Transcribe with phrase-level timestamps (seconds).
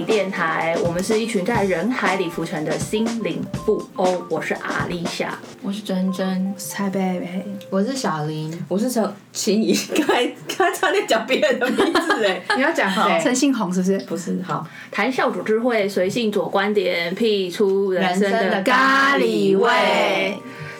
[0.00, 4.22] 里电台，我们是一群在人海里浮沉的心灵布欧。
[4.30, 9.74] 我是阿丽夏，我是珍珍，蔡贝贝，我是小林，我是陈秦怡。
[9.94, 13.20] 刚才刚才差点讲别人的名字哎， 你要讲谁？
[13.22, 13.98] 陈信宏是不是？
[14.00, 20.38] 不是，好，谈笑主智慧，随性左观点，辟出人生的的咖咖喱味。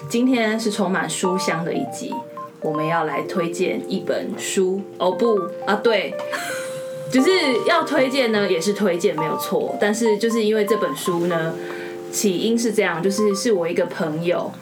[0.09, 2.15] 今天是充满书香的一集，
[2.62, 4.80] 我们要来推荐一本书。
[4.97, 6.15] 哦不啊，对。
[7.12, 7.30] 就是
[7.66, 11.55] 要推荐呢，也是推荐没有错，但是就是因为这本书呢，
[12.12, 14.52] 起因是这样，就是是我一个朋友，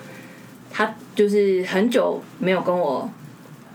[0.70, 3.10] 他就是很久没有跟我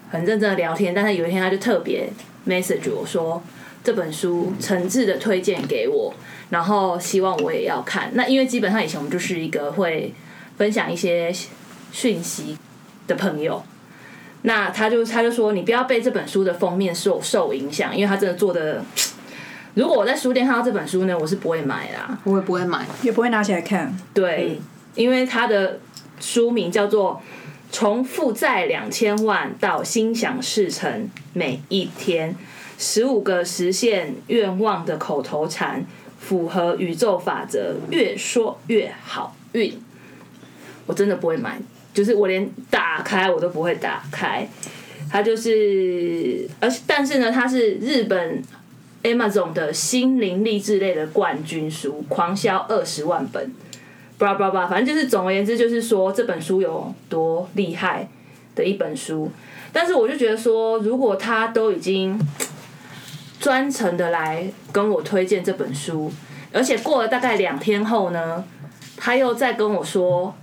[0.09, 2.09] 很认真的聊天，但是有一天他就特别
[2.47, 3.41] message 我说
[3.83, 6.13] 这本书诚挚的推荐给我，
[6.49, 8.09] 然后希望我也要看。
[8.13, 10.13] 那因为基本上以前我们就是一个会
[10.57, 11.33] 分享一些
[11.91, 12.57] 讯息
[13.07, 13.61] 的朋友，
[14.43, 18.83] 那他就他就说，你不要被这本书的封面受受影响，因为他真的做的。
[19.73, 22.15] 如果我在书店看到这本书呢，我是不会买啦。
[22.25, 22.85] 我也不会买。
[23.01, 23.97] 也不会拿起来看。
[24.13, 24.59] 对，
[24.93, 25.79] 因为他的
[26.19, 27.19] 书名叫做
[27.75, 32.35] 《从负债两千万到心想事成每一天：
[32.77, 35.83] 十五个实现愿望的口头禅，
[36.19, 39.81] 符合宇宙法则，越说越好运。
[40.85, 41.57] 我真的不会买，
[41.93, 44.47] 就是我连打开我都不会打开。
[45.11, 48.41] 它就是，而但是呢，它是日本
[49.03, 53.53] Amazon 的心灵励志类的冠军书，狂销二十万本。
[54.19, 58.07] blah blah blah，反正就是总而言之，就是说这本书有多厉害
[58.55, 59.29] 的一本书。
[59.73, 62.17] 但是我就觉得说，如果他都已经
[63.39, 66.11] 专程的来跟我推荐这本书，
[66.53, 68.43] 而且过了大概两天后呢，
[68.95, 70.33] 他又再跟我说，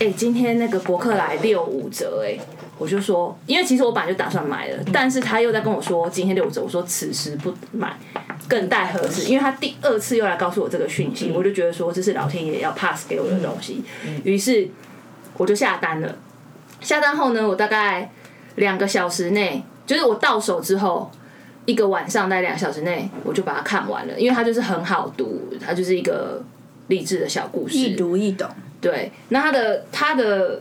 [0.00, 2.38] 哎、今天那个博客来六五折、哎。
[2.78, 7.94] 我就说，因为其实我本来就打算买了，但是他又在跟我说今天六五折，我说此时不买，
[8.48, 9.28] 更待何时？
[9.28, 13.84] 因为他第二次又来告诉我这个讯息，我就觉得说这是老天爷要 pass 给我的东西，
[14.24, 14.66] 于是
[15.36, 16.16] 我就下单了。
[16.80, 18.10] 下单后呢，我大概
[18.54, 21.10] 两个小时内，就是我到手之后，
[21.66, 26.42] 一个晚上在两小时内我就把它看完了，因为它就是很好读，它就是一个
[26.86, 28.48] 励志的小故事，易读易懂。
[28.80, 30.60] 对，那他的他的，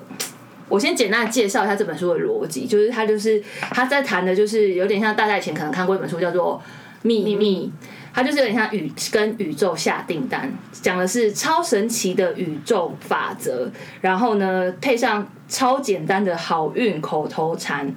[0.67, 3.41] 我先简单的介绍一下这本书的逻辑，就是他就是
[3.71, 6.61] 他在谈的，就是有点像大家以前可能看过一本书叫做
[7.01, 7.71] 《秘密》，
[8.13, 13.69] 它就是有点像宇跟宇宙下订单，讲的是超神奇的宇宙法则，
[14.01, 17.95] 然后呢配上超简单的好运口头禅。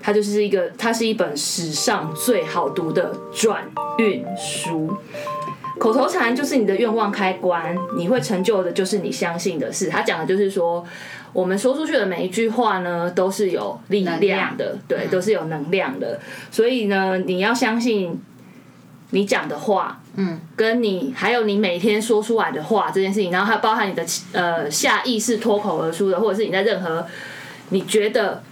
[0.00, 3.64] 它就是一个，它是一本史上最好读的转
[3.98, 4.96] 运书。
[5.78, 9.88] 口头禅就是你的愿望开关，你会成就的就是你相信的事。
[9.88, 10.84] 他讲的就是说，
[11.32, 16.20] 我们说出去的每一句话呢，都是有力量的，对，都是有能量的。
[16.50, 18.20] 所以呢，你要相信
[19.10, 27.06] 你讲的话，嗯，跟你还有你每天说出来的话这件事情，然后还包含你的呃下意识脱口而出的，或者是你在任何
[27.70, 28.42] 你觉得。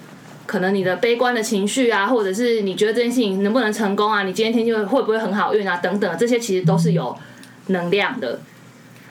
[0.46, 7.16] 可能你的悲观的情绪啊，或者是你觉得这件事情能不能成功啊，你今天天气会不会很好运啊，等等，这些其实都是有
[7.66, 8.38] 能量的。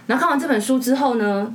[0.08, 1.52] 然后看完这本书之后呢，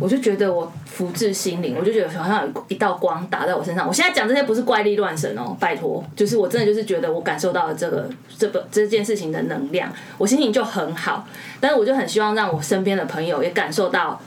[0.00, 3.86] 我就觉得我福至心灵，我就觉得好像有一道光打在我身上。
[3.86, 11.26] 我现在讲这些不是怪力乱神哦，拜托，就是我真的就是觉得我感受到了这个这本这件事情的能量，我心情就很好。
[11.60, 14.20] 但是我就很希望让我身边的朋友也感受到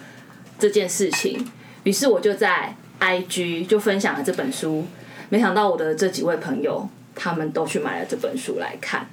[0.60, 1.50] 这件事情，
[1.84, 4.86] 于是我就在 IG 就分享了这本书。
[5.28, 9.06] 没想到我的这几位朋友，他们都去买了这本书来看。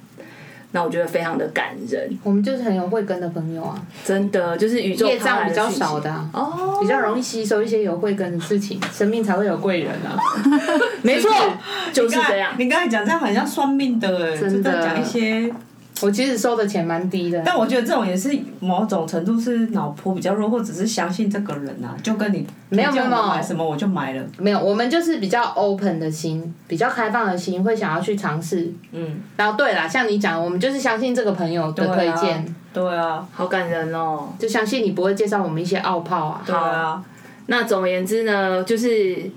[0.71, 10.15] 那我觉得非常的感人，我们就是很有慧根的朋友啊，真的就是宇宙业障比较少的啊、哦，比较容易吸收一些有慧根的事情，生命才会有贵人啊。
[11.01, 11.31] 没错，
[11.91, 12.53] 就是这样。
[12.59, 15.51] 你刚才讲这样很像算命的哎，真的就在讲一些。
[16.01, 24.23] 我其实收的钱蛮低的，但我觉得这种也是某种程度是脑波比较弱，或者是相信这个人啊，就跟你没有没有买什么我就买了。
[24.37, 28.71] 没有，我们就是比较 open 的心，比较开放的心，会想要去尝试。
[28.91, 34.29] 嗯，然后对啦，像你讲，我们就是相信这个朋友的推荐，对啊，好感人哦！
[34.37, 36.41] 就相信你不会介绍我们一些傲泡啊。
[36.45, 37.03] 对啊，
[37.47, 39.29] 那总而言之呢，就是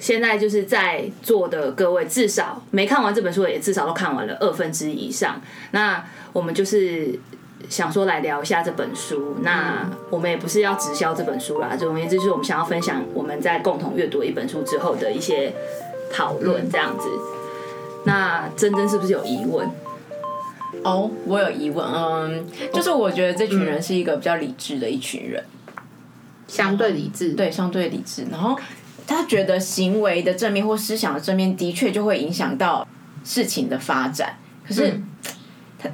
[0.00, 5.40] 现在就是在座的各位，至少没看完这本书的也至少都看完了二分之一以上。
[5.70, 6.02] 那
[6.32, 7.20] 我们就是
[7.68, 9.36] 想说来聊一下这本书。
[9.42, 15.52] 那我们也不是要直销这本书啦，总而言之就是我们想要分享我们在共同阅读一本书之后的一些
[16.10, 17.06] 讨论，这样子。
[18.04, 19.70] 那珍珍是不是有疑问？
[20.82, 25.44] 哦，我有疑问，嗯，就是我觉得这群人是一个比较理智的一群人，
[26.46, 28.58] 相对理智，对，相对理智，然后
[29.10, 32.86] 他觉得行为的正面或思想的正面的确就会影响到
[33.24, 35.00] 事情的发展，可是。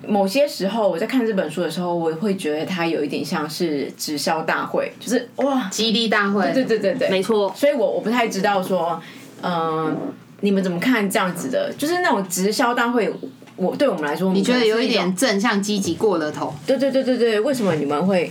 [0.05, 9.01] 某些时候我在看这本书的时候，我会觉得它有一点像是直销大会，就是哇，激励大会，对对对对，没错，所以我我不太知道说，
[9.43, 9.97] 嗯、
[10.41, 11.73] 你们怎么看这样子的？
[11.79, 13.09] 就是那种直销大会，
[13.55, 16.53] 我对我们来说，你觉得有一点正向积极过了头？
[16.67, 18.29] 对对对对对，为什么你们会？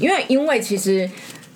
[0.00, 1.10] 因为因为其实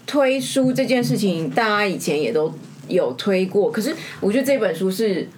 [0.06, 2.52] 推书这件事情，大家以前也都
[2.88, 5.28] 有推过，可是我觉得这本书是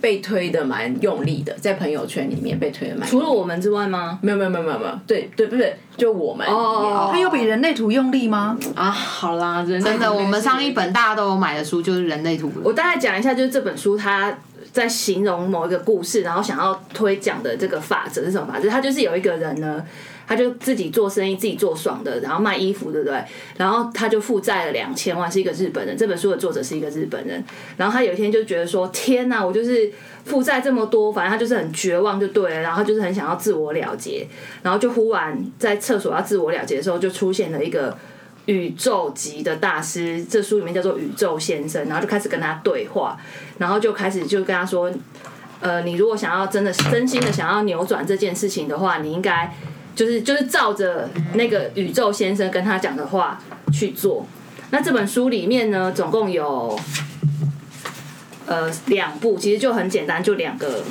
[0.00, 4.18] 被推的蛮用力的，在朋友圈里面被推的蛮除了我们之外吗？
[4.22, 5.76] 没有没有没有没有没有，对对不对？
[5.96, 8.56] 就我们哦它有比人类图用力吗？
[8.76, 14.32] 啊，好啦，真真的，我们上一本大家都有买的书就是《人类图》我大概讲一下，就是这本书它
[14.72, 18.68] 在形容某一个故事，然后想要推讲的这个法则是什么法则？
[18.68, 19.84] 他就是有一个人呢，
[20.28, 23.24] 他就自己做生意，自己做爽的，然后卖衣服，对不对？
[23.56, 25.96] 然后他就负债了两千万，是一个日本人。
[25.96, 27.42] 这本书的作者是一个日本人。
[27.78, 29.90] 然后他有一天就觉得说：“天哪，我就是
[30.26, 32.60] 负债这么多，反正他就是很绝望，就对了。
[32.60, 34.28] 然后就是很想要自我了结，
[34.62, 37.96] 然后就忽然在厕所要自我了结的时候，就出现了一个。”
[38.48, 43.14] 宇宙级的大师，这书里面叫做宇宙先生，然后就开始跟他对话，
[43.58, 44.90] 然后就开始就跟他说，
[45.60, 49.54] 呃，你如果想要真的真心的想要扭转这件事情的话，你应该
[49.98, 53.42] 就是就是照着那个宇宙先生跟他讲的话
[53.72, 54.24] 去做。
[54.70, 56.78] 那这本书里面呢，总共有
[58.46, 60.84] 呃两步，其实就很简单，就两个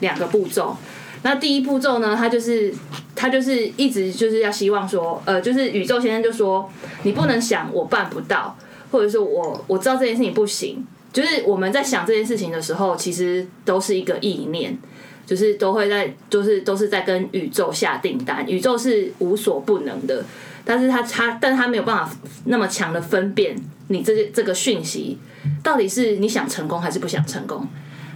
[0.00, 0.76] 两个步骤。
[1.22, 2.74] 那第一步骤呢，他就是
[3.16, 6.70] 他就是一直就是要希望说，呃，就是宇宙先生就说，
[7.04, 8.54] 你不能想我办不到，
[8.90, 10.86] 或者是我我知道这件事情不行。
[11.10, 14.78] 就是我们在想这件事情的时候，其实都是一个意念，
[15.26, 18.46] 就是都会在，就是都是在跟宇宙下订单。
[18.46, 20.24] 宇宙是无所不能的，
[20.64, 23.56] 但是他他，但他没有办法那么强的分辨
[23.88, 25.18] 你这这个讯息
[25.62, 27.66] 到底是你想成功还是不想成功。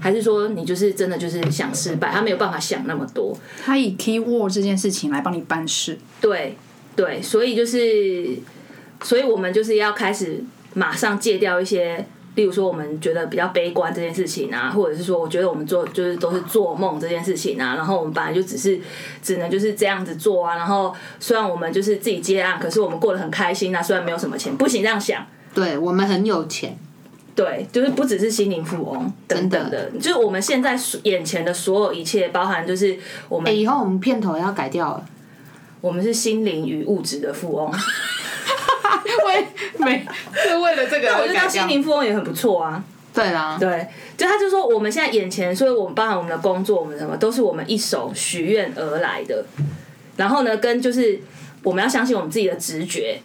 [0.00, 3.34] 还是说你就是真的就是想失败，他没有办法想那么多。
[3.64, 5.96] 他以 keyword 这件事情来帮你办事。
[6.20, 6.58] 对
[6.94, 8.36] 对，所以就是，
[9.02, 18.80] 所以我们就是要开始马上戒掉一些，例如说我们觉得比较悲观这件事情啊，或者是说我觉得我们做就是都是做梦这件事情啊，然后我们本来就只是
[19.22, 25.24] 只能就是这样子做啊，然后虽然我们就是自己接案，可是我们过得很开心啊，虽然没有什么钱，不行这样想。
[25.54, 26.76] 对我们很有钱，
[27.36, 32.98] 对，就是不只是心灵富翁等等的，就是我们现在眼前的所有一切，包含就是
[33.28, 35.04] 我们、哎、以后我们片头要改掉了。
[35.80, 37.70] 我们是心灵与物质的富翁。
[39.26, 39.46] 为
[39.78, 42.82] 没是为了这个我觉得当心灵富翁也很不错啊。
[43.14, 43.86] 对啊，对，
[44.16, 49.44] 就他就说我们现在眼前，所以我们包含我们的工作，我们什么都是我们一手许愿而来的。
[50.16, 51.20] 然后呢，跟就是
[51.62, 53.20] 我们要相信我们自己的直觉，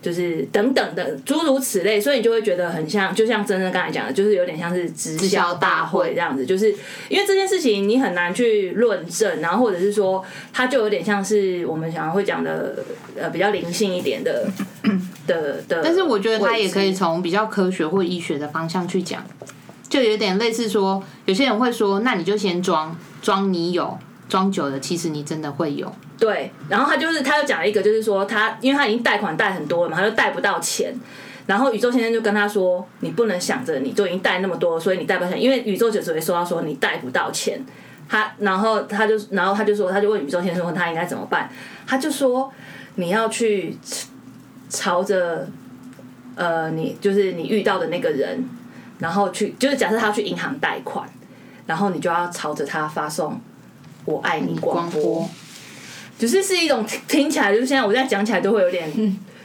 [0.00, 6.70] 就是等等的诸如此类，所以你就会觉得很像，就像真真刚才讲的，就是有点像是直销大会这样子，就是
[7.08, 12.84] 因为这件事情你很难去论证，然后或者是说它就有点像是我们想要会讲的
[13.18, 14.46] 呃比较灵性一点的
[15.26, 19.24] 的的，但是我觉得它也可以从比较科学或医学的方向去讲，
[19.88, 23.98] 就有点类似说，有些人会说，那你就先装装你有，
[24.28, 25.90] 装久了其实你真的会有。
[26.18, 30.94] 对，然后他就是他又讲了一个，就是说他因为他已经贷款贷很多了嘛，他就贷不到钱。
[31.46, 37.58] 然后宇宙先生就跟他说：“你不能想着你都已经贷那么多，所以你贷不到钱，因为宇宙就只会说到说你贷不到钱。”
[38.06, 41.50] 他然后他就然后他就说，他就问宇宙先生说他应该怎么办？
[41.86, 42.52] 他就说
[42.96, 43.76] 你要去
[44.68, 45.48] 朝着
[46.34, 48.44] 呃你就是你遇到的那个人，
[48.98, 51.08] 然后去就是假设他要去银行贷款，
[51.66, 53.40] 然后你就要朝着他发送
[54.08, 55.28] “我爱你”广播。
[56.18, 58.90] 就是是一种听听起来，就是现在我在讲起来都会有点，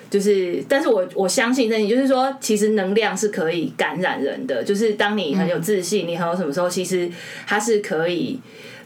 [0.09, 7.09] 就是，但是我我相信这你，就是说，其实能量是可以感染人的，就是当你很有自信，你很有什么时候，其实
[7.45, 8.39] 它是可以。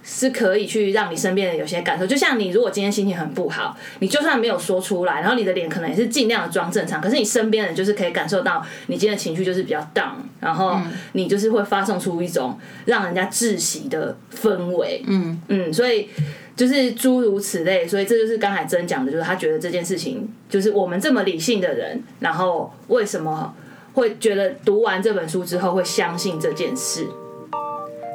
[0.04, 10.80] 是可以去让你身边人有些感受，就像你如果今天心情很不好，你就算没有说出来，然后你的脸可能也是尽量的装正常，可是你身边人就是可以感受到你今天的情绪就是比较 down，然后
[11.14, 16.10] 你就是会发送出一种让人家窒息的氛围，嗯嗯，所以
[16.56, 23.54] 就是诸如此类，所以这就是刚才真讲的，就是他觉得这件事情，就是我们这么理性的人，然后为什么
[23.94, 27.06] 会觉得读完这本书之后会相信这件事？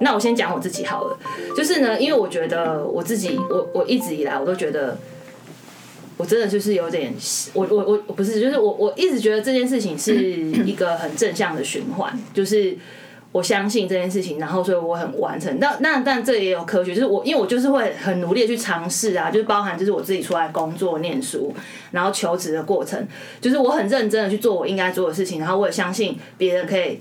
[0.00, 1.16] 那我先讲我自己好了，
[1.56, 4.98] 就是呢，因为我觉得我自己，我我一直以来我都觉得，
[6.16, 7.14] 我真的就是有点，
[7.52, 12.76] 我我我不是，就是我我一直觉得这件事情是一个很正向的循环，就是
[13.30, 15.56] 我相信这件事情，然后所以我很完成。
[15.60, 21.54] 那那但这也有科学，就是我因为我就是会很努力的去尝试啊，就是包含就是我自己出来工作、念书，
[21.92, 23.06] 然后求职的过程，
[23.40, 26.98] 就是我很认真的去做我应该做的事情，然后我也相信别人可以。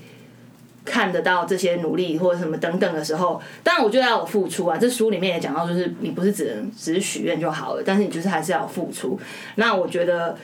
[0.84, 4.76] 看得到这些努力或者什么等等的时候，当然我觉得要有付出啊。
[4.76, 9.18] 这书里面也讲到，就是你不是只能只是许愿就好了，但是你就是还是要有付出。
[9.54, 10.36] 那我觉得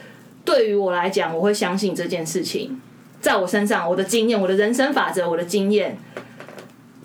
[0.44, 2.80] 对于我来讲，我会相信这件事情，
[3.20, 5.98] 在我身上，我的经验，我的人生法则，我的经验，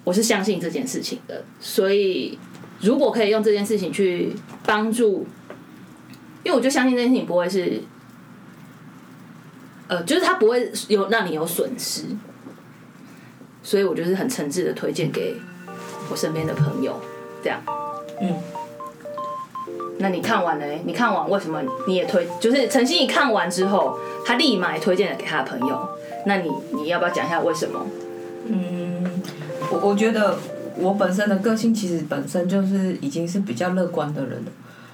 [0.04, 1.44] 我是相信这件事情的。
[1.60, 2.38] 所以
[2.82, 4.34] 如果可以用这件事情去
[4.66, 5.25] 帮助，
[6.44, 7.82] 因为我就相信这件事情不会是。
[9.90, 12.04] 呃，就是它不会有让你有损失，
[13.63, 15.36] 所以我就是很诚挚的推荐给
[16.12, 17.00] 我身边的朋友，
[17.41, 17.60] 这样。
[18.22, 18.36] 嗯。
[20.00, 20.82] 那你看完嘞？
[20.86, 22.27] 你看完为什么你也推？
[22.41, 25.88] 就是陈曦，你看完之后，他立马也推荐了给他的朋友。
[26.25, 27.86] 那你你要不要讲一下为什么？
[28.48, 29.22] 嗯，
[29.72, 30.38] 我我觉得
[30.75, 34.51] 我本身的个性其实本身就是已经是比较乐观的人了。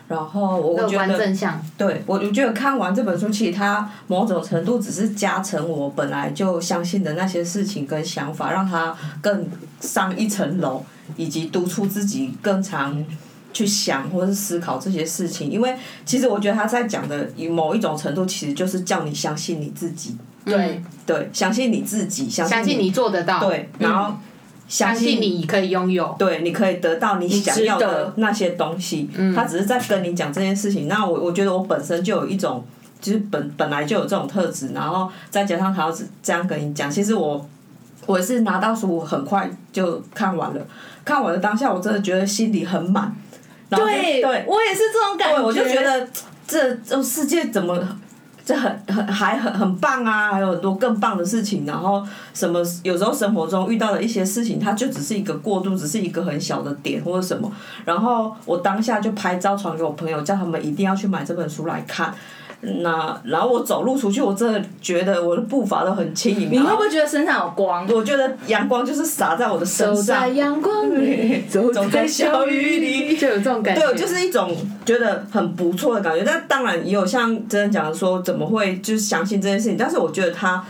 [0.09, 9.47] 然后我觉得，正向，对我我觉得看完这本书，其实它某种程度只是加成我本来就相信的那些事情跟想法，让它更
[9.79, 10.83] 上一层楼，
[11.15, 13.05] 以及督促自己更常
[13.53, 15.51] 去想或是思考这些事情。
[15.51, 15.75] 因为
[16.05, 24.15] 其实我觉得他在讲的以某一种程度，其实就是叫你相信你自己，对，对，相信你自己，相相信你做得到，对，然后
[24.69, 29.09] 相信你可以拥有，对，你可以得到你想要的那些东西。
[29.15, 30.87] 嗯他只是在跟你讲这件事情。
[30.87, 32.63] 那我我觉得我本身就有一种，
[33.01, 37.43] 就是本本来就有这种特质，然后再加上他要是这样跟你讲，其实我
[38.05, 40.61] 我是拿到书很快就看完了，
[41.03, 43.11] 看完了当下我真的觉得心里很满。
[43.71, 46.07] 对对，我也是这种感觉，我就觉得
[46.47, 47.75] 这这世界怎么
[48.45, 51.65] 这很很还很很棒啊，还有很多更棒的事情。
[51.65, 52.03] 然后
[52.33, 57.51] 什么有时候生活中遇到的一些事情，它就只是一个过渡，只是一个很小的点或者什么。
[57.85, 62.13] 然后我当下就拍照传给我朋友，叫他们一定要去买这本书来看。
[62.61, 66.49] 那然后我走路出去，我真的觉得我的步伐都很轻盈。
[66.51, 67.87] 你会不会觉得身上有光？
[67.87, 70.27] 我觉得阳光就是洒在我的身上走在。
[70.29, 74.53] 阳光里， 走在小雨里，就有这种感觉，对，就是一种
[74.85, 76.23] 觉得很不错的感觉。
[76.25, 79.77] 但当然也有像真的讲的说，怎么会就是相信这件事情？
[79.77, 80.61] 但是我觉得他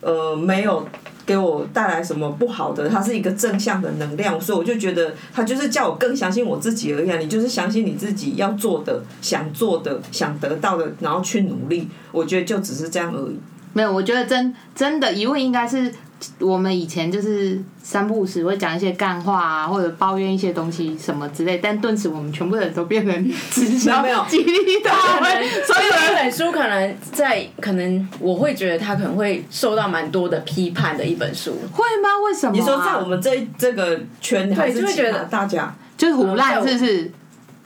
[0.00, 0.86] 呃没有
[1.26, 11.88] 给我带来什么不好的，它是一个正向的能量，所以我就觉得它就是叫我更相信我自己而已、你就是相信你自己要做的、想做的、想得到的，然后去努力。
[12.12, 13.38] 我觉得就只是这样而已。
[13.72, 15.92] 没有，我觉得真真的疑问应该是
[16.38, 31.52] 我们以前就是三不五时会讲一些干话啊，或者抱怨一些东西什么之类，但顿时我们全部人都变成直销没有激励大会，所以这本书可能在可能我会觉得他可能会受到蛮多的批判的一本书。
[31.72, 32.08] 会吗？
[32.24, 32.56] 为什么、啊？
[32.58, 35.74] 你说在我们这这个圈还是其他就会觉得大家？
[35.98, 37.12] 就是胡乱，是不是？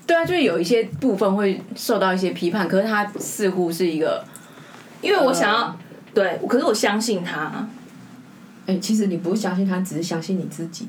[0.04, 4.24] 对啊，就是有一些部分会受到一些批判，可是他似乎是一个，
[5.00, 5.76] 因为我想要
[6.12, 7.68] 对，可是我相信他。
[8.68, 10.86] 哎、其实你不相信他，只是相信你自己。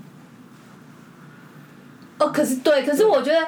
[2.17, 3.47] 哦，可是对，可是我觉得，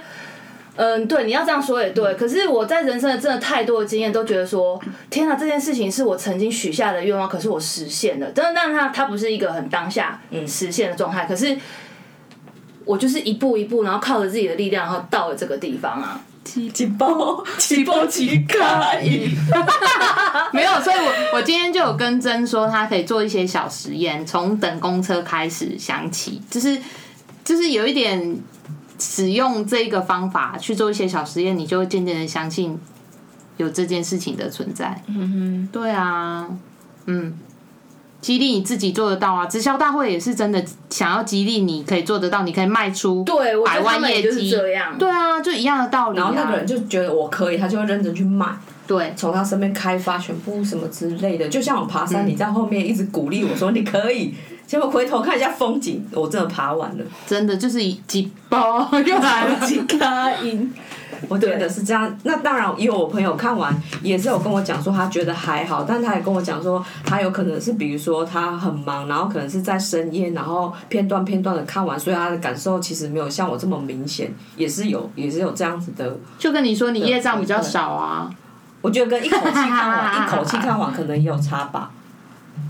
[0.78, 2.16] 嗯，对，你要这样说也对。
[2.16, 8.32] 可是我在人生的真的太多的经验，都觉得说，天哪，这件事情是我曾经许下的愿望，可是我实现了。
[8.32, 11.26] 真的，但它它不是一个很当下嗯实现的状态。
[11.26, 11.58] 可是
[12.86, 16.22] 我就是一步一步，然后靠着自己的力量，然后到了这个地方啊。
[16.44, 19.02] 起包，起包起开。
[20.54, 26.82] 没有，所以我我今天就有跟真说，他可以做一些小实验，从等公车开始想起，就是
[27.44, 28.38] 就是有一点
[29.00, 32.78] 使用这个方法去做一些小实验，你就会渐渐的相信
[33.58, 35.04] 有这件事情的存在。
[35.08, 36.48] 嗯哼，对啊，
[37.06, 37.38] 嗯。
[38.22, 39.46] 激励你自己做得到啊！
[39.48, 44.52] 直销大会也是真的想要激励你可以做得到，你可以卖出对，百万业绩。
[44.52, 44.96] 这样。
[44.98, 46.22] 对啊，就一样的道理、啊。
[46.22, 48.48] 然后那个人就觉得我可以，他就会认真去卖。
[48.86, 54.34] 对，从他身边开发全部什么之类的，就像我爬山，你在后面一直鼓励我说你可以，
[54.68, 57.04] 结果回头看一下风景，我真的爬完了。
[57.26, 59.66] 真的就是一几包又来了。
[59.66, 60.74] 几卡因，
[61.30, 62.18] 我觉得是这样。
[62.24, 76.18] 那当然，也有我朋友看完也是有跟我讲说，他觉得还好，但他也跟我讲说，他有可能是比如说他很忙，然后可能是在深夜，然后片段片段的看完，所以他的感受其实没有像我这么明显，也是有也是有这样子的。
[76.38, 78.30] 就跟你说，你业障比较少啊。
[78.82, 81.92] 我觉得跟一口气看完， 一口气看完可能也有差吧。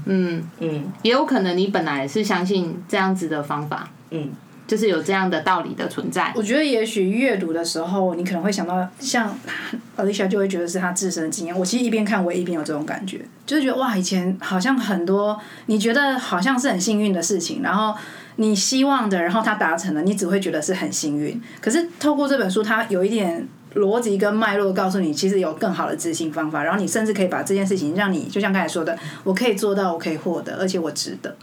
[0.06, 4.30] 嗯，嗯也有可能你本来是相信这样子的方法，嗯，
[4.72, 6.32] 就是有这样的道理的存在。
[6.34, 9.38] 我觉得也许阅读的时候，你可能会想到，像
[10.00, 11.60] Alicia 就会觉得是她自身的经验。
[11.60, 17.94] 我其实一边看，我也一边有这种感觉，就是觉得哇，以前好像很多你觉得好像是很幸运的事情，然后
[18.38, 21.42] 你希望的，然后它达成了，你只会觉得是很幸运。
[21.60, 31.36] 可是透过这本书，它有一点逻辑跟脉络告诉你，其实有更好的执行方法，然后你甚至可以把这件事情让你，就像刚才说的，我可以做到，我可以获得，而且我值得。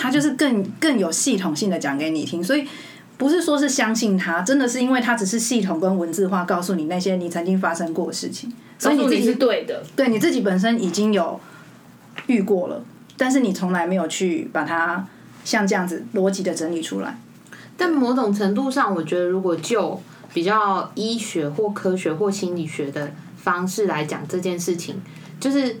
[0.00, 2.66] 他就是更更有系统性的讲给你听，所以
[3.18, 11.38] 不是说是相信他，真的是因为他只是系统跟文字化告诉你那些你曾经发生过的事情，所以你自己你是对的，对你自己本身已经有
[12.28, 12.82] 遇过了，
[13.18, 15.06] 但是你从来没有去把它
[15.44, 17.18] 像这样子逻辑的整理出来。
[17.76, 20.00] 但某种程度上，我觉得如果就
[20.32, 24.96] 比较医学或科学或心理学的方式来讲这件事情，
[25.38, 25.76] 就是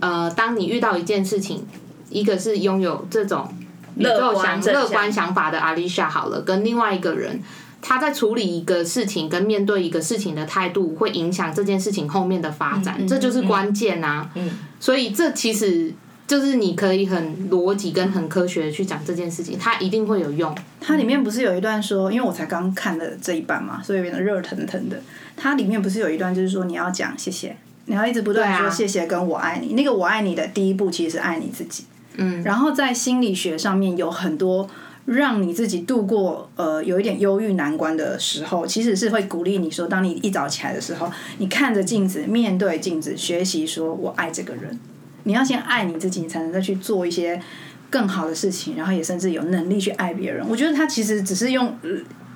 [0.00, 1.64] 呃，当你遇到一件事情，
[2.10, 3.48] 一个是拥有这种
[3.96, 7.42] 乐观想乐观想法的阿丽莎好了，跟另外一个人。
[7.84, 14.30] 他在处理一个事情跟面对一个事情的态度，会影响这件事情后面的发展，这就是关键啊。
[14.78, 15.92] 所以这其实
[16.28, 20.56] 就是你可以很逻辑跟很科学的去讲这件事情，它一定会有用。
[20.80, 25.02] 它里面不是有一段说，因为我才刚看了这一版嘛，所以有点热腾腾的。
[25.36, 27.56] 它里面不是有一段就是说你要讲谢谢，
[27.86, 29.74] 你要一直不断说谢谢跟我爱你。
[29.74, 31.82] 那个我爱你的第一步其实是爱你自己。
[32.16, 34.68] 嗯，然后在心理学上面有很多
[35.04, 44.78] 让你自己度过呃有一点忧郁难关的时候，其实是会鼓励你说，当你一早起来的时候，你看着镜子，面对镜子，学习说我爱这个人。
[45.24, 47.40] 你要先爱你自己，你才能再去做一些
[47.88, 50.44] 更好的事情，然后也甚至有能力去爱别人。
[50.48, 51.90] 我觉得他其实只是用呃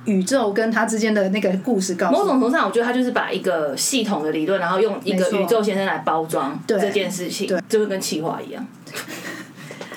[0.04, 8.64] 宇宙跟他之间的那个故事告诉某种程度上，我觉得他就是把一个系统的理论，然后用一个宇宙先生来包装对这件事情，就跟企划一样。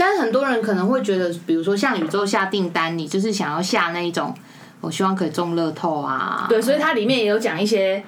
[0.02, 4.34] 但是很多人可能会觉得，比如说像宇宙下订单，你就是想要下那一种，
[4.80, 6.46] 我希望可以中乐透啊。
[6.48, 8.02] 对，所以它里面也有讲一些，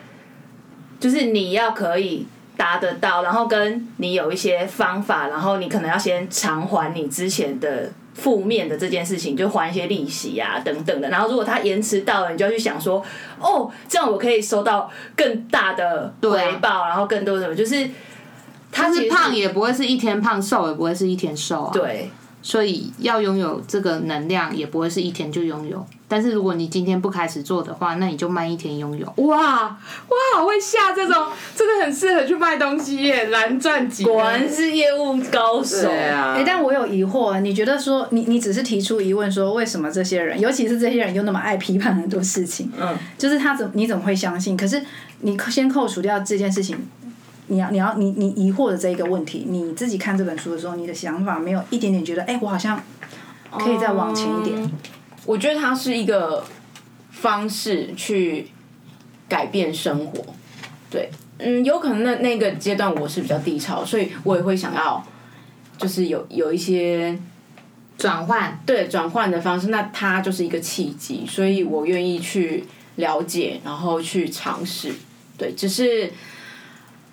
[1.02, 11.10] 就是你要可以达得到，然后跟你有一些方法，然后你可能要先偿还你之前的负面的这件事情，就还一些利息啊等等的。
[11.10, 13.04] 然后如果它延迟到了，你就要去想说，
[13.38, 17.90] 哦，这样我可以收到更大的回报，然后更多什么，就是
[18.72, 22.10] 它但是胖也不会是一天胖，瘦也不会是一天瘦啊。，对。
[22.44, 25.86] 所以要拥有这个能量，也不会是一天就拥有。
[26.08, 29.06] 但是如果你今天不开始做的话，那你就慢一天拥有。
[29.18, 29.78] 哇哇，
[30.36, 34.04] 好会下这种，这个很适合去卖东西耶，蓝钻级。
[34.04, 35.84] 果然是业务高手。
[35.84, 44.58] 对啊哎、，但我有疑惑，你觉得说你你只是提出疑问说为什么这些人，尤其是这些人又那么爱批判很多事情，嗯，就是他怎你怎么会相信？
[44.58, 44.82] 可是
[45.20, 46.76] 你先扣除掉这件事情，
[47.52, 52.82] 你要你要你你疑惑的这一个问题，你自己看这本书的时候，你的想法没有一点点觉得，哎、我好像
[53.60, 54.72] 可以再往前一点。
[55.26, 56.46] 我觉得它是一个
[57.12, 58.48] 方式去
[59.28, 60.24] 改变生活。
[60.90, 61.10] 对，
[61.40, 65.06] 嗯，有可能那那个阶段我是比较低潮，所以我也会想要，
[65.78, 67.20] 就是有有一些
[67.98, 68.62] 转换。
[68.66, 72.64] 对转换的方式，那它就是一个契机，所以我愿意去
[72.96, 74.94] 了解，然后去尝试。
[75.38, 76.12] 对，只是，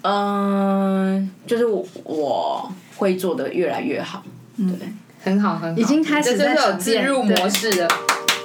[0.02, 4.22] 嗯、就是我我会做的越来越好。
[4.56, 4.88] 对。
[5.20, 7.88] 很好，很好，已经开始这就是有在自入模式了。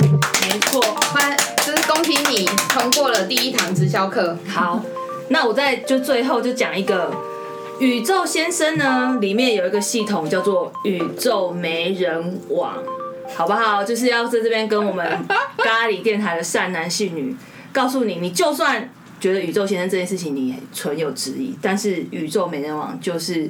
[0.02, 0.82] 没错。
[0.82, 4.36] 欢，就是恭喜你通过了第一堂直销课。
[4.48, 4.84] 好，
[5.30, 7.14] 那我再就最后就讲一个
[7.80, 12.74] 宇宙先生呢，里面有一个系统叫做宇宙媒人网，
[13.36, 13.84] 好不好？
[13.84, 15.08] 就是要在这边跟我们
[15.60, 17.36] 咖喱电台的善男信女
[17.72, 18.90] 告诉你，你就算
[19.24, 23.50] 觉得宇宙先生这件事情你存有质疑，但是宇宙美人王就是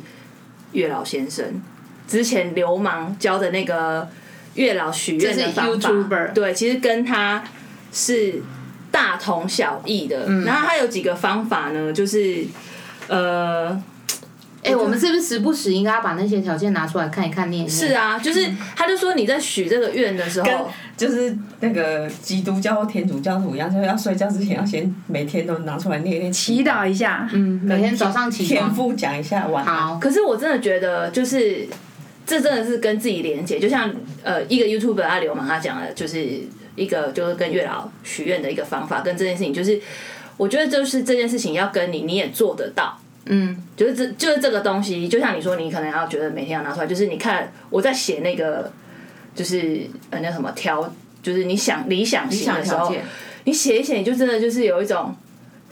[0.74, 1.60] 月老先生
[2.08, 4.08] 之前流氓教的那个
[4.54, 6.34] 月老许愿的方法，YouTuber。
[6.34, 7.44] 对，其实跟他
[7.92, 8.44] 是
[8.92, 10.30] 大同小异的。
[10.44, 12.46] 然后他有几个方法呢，就是
[13.08, 13.82] 呃，
[14.64, 17.70] 哎、我们是不是时不时应该要把那些条件拿出来看一看、念一念？
[17.70, 28.74] 是啊，就是他就说你在许这个愿的时候，就是那个基督教或天主教徒一样，就是要睡觉之前要先每天都拿出来念一念祈祷一下，嗯，每天早上起天床。
[28.74, 29.76] 父讲一下晚安。
[29.76, 31.68] 好，可是我真的觉得就是。
[32.26, 36.26] 这真的是跟自己连接，就像呃一个 YouTuber 阿流氓他讲的，就是
[36.74, 39.78] 一个就是跟月老许愿的一个方法，跟这件事情就是，
[40.38, 48.72] 我觉得就是这件事情要跟你你也做得到，嗯，就是这就是这个东西，就像你说，你可能要觉得每天要拿出来，就是你看我在写那个，
[49.34, 52.94] 就是呃那什么条，就是你想理想型的时候，
[53.46, 55.16] 你写一写，你就真的就是有一种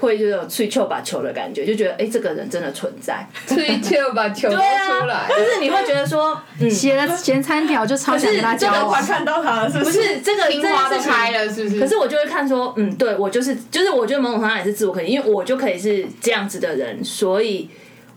[0.01, 9.01] 会就有吹球把球的感觉，就觉得哎、这个人真的存在，吹球把球对啊，就是你会觉得说，嗯，写了前三条就超想跟他交这个往。
[9.01, 11.79] 看到他了，是不不是这个樱花都这件事情开了，是不是？
[11.79, 17.69] 可是我就会看说，嗯，对我就是就是，我觉得某种程度上也是自我肯定，因为我就可以是这样子的人，所以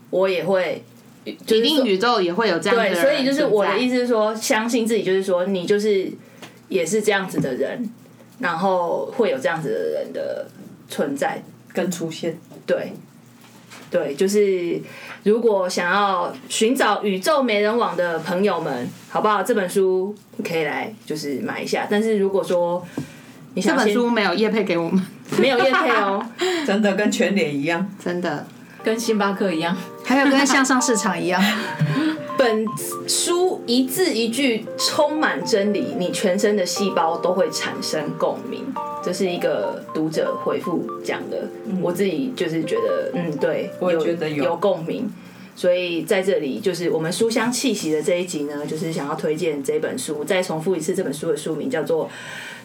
[0.09, 0.83] 我也会。
[1.25, 6.07] 一定宇宙也会有这样的对，所以就是我的意思是说，相信自己，就是说你就是
[6.69, 7.89] 也是这样子的人，
[8.37, 10.45] 然后会有这样子的人的
[10.87, 11.41] 存在。
[11.75, 12.35] 跟出现。
[12.65, 12.93] 对，
[13.91, 14.81] 对，就是
[15.23, 19.43] 如果想要寻找宇宙美人网的朋友们，好不好？
[19.43, 21.85] 这本书可以来就是买一下。
[21.89, 22.83] 但是如果说
[23.53, 25.05] 你这本书没有叶配给我们，
[25.37, 26.25] 没有业配哦，
[26.65, 27.87] 真的跟全脸一样。
[28.03, 28.47] 真的。
[28.83, 31.41] 跟星巴克一样，还有跟向上市场一样，
[32.37, 32.65] 本
[33.07, 38.63] 书一字一句充满真理，你全身的细胞都会产生共鸣。
[39.03, 41.47] 这是一个读者回复讲的，
[41.81, 45.09] 我自己就是觉得，嗯，对，我也觉得有有共鸣。
[45.55, 50.23] 所以在这里，就是我们书香气息的这一集呢，就是想要推荐这本书。
[50.23, 52.07] 再重复一次，这本书的书名叫做《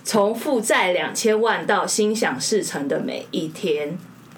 [0.02, 3.90] 从负债两千万到心想事成的每一天》。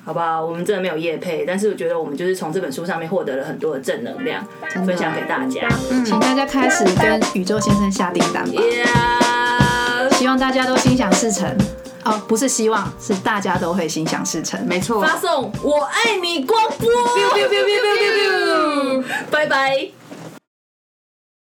[0.05, 0.45] 好不好？
[0.45, 4.45] 我们真的没有业配，但是我觉得我们就是从这本书上面获得了很多的正能量，
[4.85, 5.69] 分享给大家。
[6.05, 8.63] 请大家开始跟宇宙先生下订单吧。
[8.63, 11.57] Yeah 希望大家都心想事成。
[12.05, 14.61] 哦，不是希望，是大家都会心想事成。
[14.67, 16.91] 没错，发送我爱你光波，
[19.31, 20.02] 拜拜。